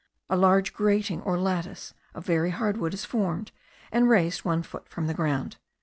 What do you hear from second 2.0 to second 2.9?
of very hard